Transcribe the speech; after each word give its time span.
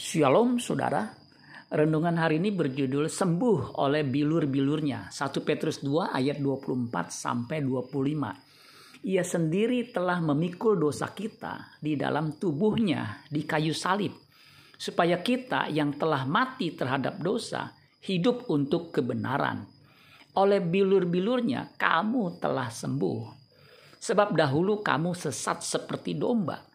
Shalom 0.00 0.56
saudara. 0.56 1.12
Renungan 1.68 2.16
hari 2.16 2.40
ini 2.40 2.48
berjudul 2.48 3.12
Sembuh 3.12 3.84
oleh 3.84 4.00
bilur-bilurnya. 4.00 5.12
1 5.12 5.44
Petrus 5.44 5.84
2 5.84 6.16
ayat 6.16 6.40
24 6.40 7.12
sampai 7.12 7.60
25. 7.60 9.04
Ia 9.04 9.20
sendiri 9.20 9.92
telah 9.92 10.24
memikul 10.24 10.80
dosa 10.80 11.12
kita 11.12 11.76
di 11.84 12.00
dalam 12.00 12.40
tubuhnya 12.40 13.28
di 13.28 13.44
kayu 13.44 13.76
salib. 13.76 14.16
Supaya 14.72 15.20
kita 15.20 15.68
yang 15.68 15.92
telah 16.00 16.24
mati 16.24 16.72
terhadap 16.72 17.20
dosa 17.20 17.68
hidup 18.00 18.48
untuk 18.48 18.96
kebenaran. 18.96 19.68
Oleh 20.40 20.64
bilur-bilurnya 20.64 21.76
kamu 21.76 22.40
telah 22.40 22.72
sembuh. 22.72 23.20
Sebab 24.00 24.32
dahulu 24.32 24.80
kamu 24.80 25.12
sesat 25.12 25.60
seperti 25.60 26.16
domba 26.16 26.70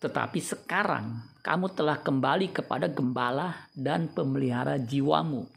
tetapi 0.00 0.40
sekarang 0.40 1.29
kamu 1.40 1.72
telah 1.72 1.96
kembali 2.00 2.52
kepada 2.52 2.86
gembala 2.92 3.68
dan 3.72 4.12
pemelihara 4.12 4.76
jiwamu. 4.76 5.48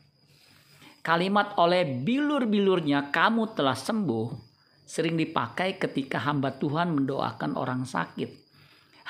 Kalimat 1.03 1.59
oleh 1.59 1.83
bilur-bilurnya 1.83 3.11
kamu 3.11 3.51
telah 3.51 3.75
sembuh 3.75 4.27
sering 4.88 5.19
dipakai 5.19 5.75
ketika 5.75 6.23
hamba 6.23 6.55
Tuhan 6.55 6.95
mendoakan 6.95 7.59
orang 7.59 7.83
sakit. 7.83 8.31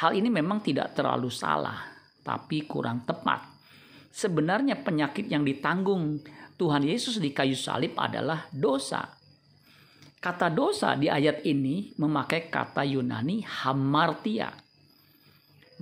Hal 0.01 0.17
ini 0.17 0.33
memang 0.33 0.65
tidak 0.65 0.97
terlalu 0.97 1.29
salah, 1.29 1.77
tapi 2.25 2.65
kurang 2.65 3.05
tepat. 3.05 3.45
Sebenarnya 4.09 4.81
penyakit 4.81 5.29
yang 5.29 5.45
ditanggung 5.45 6.17
Tuhan 6.57 6.81
Yesus 6.81 7.21
di 7.21 7.29
kayu 7.29 7.53
salib 7.53 7.93
adalah 8.01 8.49
dosa. 8.49 9.05
Kata 10.17 10.49
dosa 10.49 10.97
di 10.97 11.13
ayat 11.13 11.45
ini 11.45 11.93
memakai 12.01 12.49
kata 12.49 12.81
Yunani 12.87 13.45
hamartia 13.45 14.49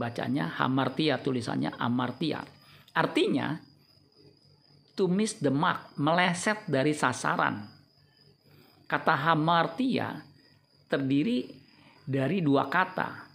bacanya 0.02 0.50
hamartia 0.58 1.22
tulisannya 1.22 1.78
amartia. 1.78 2.42
Artinya 2.98 3.62
to 4.98 5.06
miss 5.06 5.38
the 5.38 5.54
mark 5.54 5.94
meleset 6.02 6.66
dari 6.66 6.98
sasaran. 6.98 7.70
Kata 8.90 9.14
hamartia 9.30 10.18
terdiri 10.90 11.46
dari 12.02 12.42
dua 12.42 12.66
kata 12.66 13.30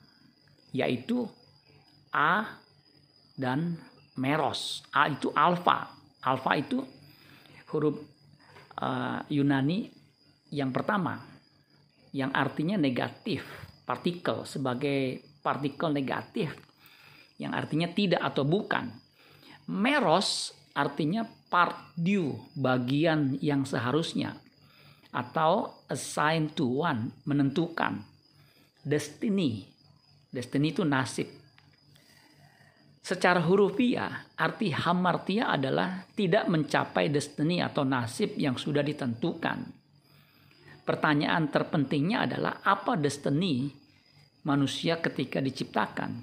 yaitu 0.75 1.23
a 2.11 2.59
dan 3.39 3.79
meros. 4.19 4.83
A 4.91 5.07
itu 5.07 5.31
alfa 5.31 5.97
alfa 6.27 6.53
itu 6.59 6.83
huruf 7.71 8.03
uh, 8.83 9.23
Yunani 9.31 9.87
yang 10.51 10.75
pertama 10.75 11.23
yang 12.11 12.35
artinya 12.35 12.75
negatif 12.75 13.47
partikel 13.87 14.43
sebagai 14.43 15.23
partikel 15.47 15.95
negatif 15.95 16.51
yang 17.39 17.55
artinya 17.55 17.87
tidak 17.95 18.19
atau 18.19 18.43
bukan. 18.43 18.91
Meros 19.71 20.51
artinya 20.75 21.23
part 21.47 21.95
due, 21.95 22.35
bagian 22.59 23.39
yang 23.39 23.63
seharusnya 23.63 24.35
atau 25.15 25.73
assign 25.89 26.53
to 26.53 26.83
one, 26.83 27.15
menentukan. 27.25 28.03
Destiny. 28.83 29.65
Destiny 30.29 30.75
itu 30.75 30.85
nasib. 30.85 31.31
Secara 33.01 33.39
hurufiah, 33.39 34.35
arti 34.35 34.75
hamartia 34.75 35.55
adalah 35.55 36.05
tidak 36.19 36.51
mencapai 36.51 37.07
destiny 37.07 37.63
atau 37.63 37.87
nasib 37.87 38.35
yang 38.35 38.59
sudah 38.59 38.83
ditentukan. 38.83 39.63
Pertanyaan 40.83 41.49
terpentingnya 41.49 42.27
adalah 42.27 42.61
apa 42.67 42.99
destiny 42.99 43.86
manusia 44.47 45.03
ketika 45.03 45.43
diciptakan. 45.43 46.23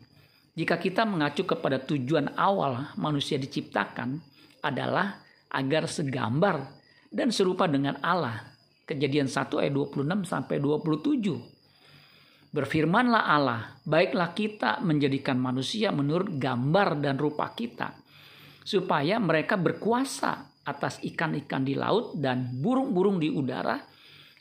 Jika 0.56 0.80
kita 0.80 1.04
mengacu 1.04 1.44
kepada 1.44 1.84
tujuan 1.84 2.40
awal 2.40 2.96
manusia 2.96 3.36
diciptakan 3.36 4.24
adalah 4.64 5.20
agar 5.52 5.92
segambar 5.92 6.72
dan 7.12 7.30
serupa 7.30 7.68
dengan 7.68 8.00
Allah. 8.00 8.56
Kejadian 8.88 9.28
1 9.28 9.60
ayat 9.60 9.74
26 9.76 10.24
sampai 10.24 10.58
27. 10.60 12.54
Berfirmanlah 12.54 13.24
Allah, 13.34 13.82
baiklah 13.82 14.32
kita 14.38 14.78
menjadikan 14.86 15.42
manusia 15.42 15.90
menurut 15.90 16.38
gambar 16.38 17.02
dan 17.02 17.18
rupa 17.18 17.50
kita, 17.58 17.98
supaya 18.62 19.18
mereka 19.18 19.58
berkuasa 19.58 20.62
atas 20.62 21.02
ikan-ikan 21.02 21.66
di 21.66 21.74
laut 21.74 22.14
dan 22.14 22.62
burung-burung 22.62 23.18
di 23.18 23.34
udara, 23.34 23.82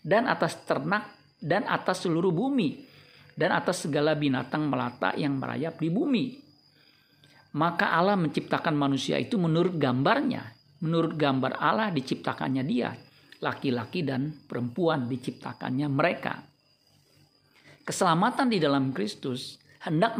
dan 0.04 0.28
atas 0.28 0.60
ternak 0.68 1.08
dan 1.40 1.64
atas 1.64 2.04
seluruh 2.04 2.34
bumi, 2.34 2.91
dan 3.32 3.50
atas 3.56 3.88
segala 3.88 4.12
binatang 4.12 4.68
melata 4.68 5.16
yang 5.16 5.40
merayap 5.40 5.80
di 5.80 5.88
bumi. 5.88 6.26
Maka 7.52 7.92
Allah 7.92 8.16
menciptakan 8.16 8.72
manusia 8.72 9.20
itu 9.20 9.36
menurut 9.36 9.76
gambarnya. 9.76 10.56
Menurut 10.82 11.14
gambar 11.14 11.60
Allah 11.60 11.92
diciptakannya 11.92 12.64
dia. 12.64 12.90
Laki-laki 13.44 14.02
dan 14.02 14.32
perempuan 14.48 15.06
diciptakannya 15.06 15.88
mereka. 15.92 16.40
Keselamatan 17.82 18.48
di 18.48 18.58
dalam 18.62 18.94
Kristus 18.94 19.58
hendak 19.84 20.16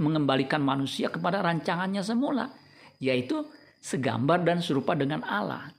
mengembalikan 0.00 0.64
manusia 0.64 1.12
kepada 1.14 1.44
rancangannya 1.46 2.02
semula. 2.02 2.50
Yaitu 2.98 3.46
segambar 3.78 4.42
dan 4.42 4.58
serupa 4.58 4.98
dengan 4.98 5.22
Allah. 5.22 5.70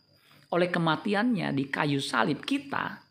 Oleh 0.55 0.71
kematiannya 0.71 1.51
di 1.51 1.67
kayu 1.67 1.99
salib 1.99 2.39
kita 2.45 3.04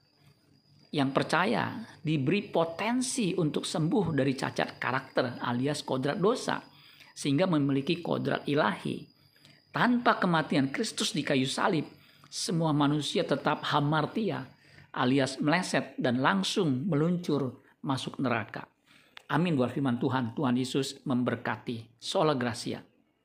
yang 0.94 1.10
percaya 1.10 1.74
diberi 1.98 2.46
potensi 2.46 3.34
untuk 3.34 3.66
sembuh 3.66 4.14
dari 4.14 4.38
cacat 4.38 4.78
karakter 4.78 5.42
alias 5.42 5.82
kodrat 5.82 6.22
dosa 6.22 6.62
sehingga 7.10 7.50
memiliki 7.50 7.98
kodrat 7.98 8.46
ilahi. 8.46 9.02
Tanpa 9.74 10.22
kematian 10.22 10.70
Kristus 10.70 11.10
di 11.10 11.26
kayu 11.26 11.50
salib, 11.50 11.90
semua 12.30 12.70
manusia 12.70 13.26
tetap 13.26 13.66
hamartia 13.74 14.46
alias 14.94 15.42
meleset 15.42 15.98
dan 15.98 16.22
langsung 16.22 16.86
meluncur 16.86 17.58
masuk 17.82 18.22
neraka. 18.22 18.70
Amin 19.34 19.58
buat 19.58 19.74
firman 19.74 19.98
Tuhan. 19.98 20.38
Tuhan 20.38 20.54
Yesus 20.54 21.02
memberkati. 21.02 21.98
Sola 21.98 22.38
Gracia. 22.38 22.93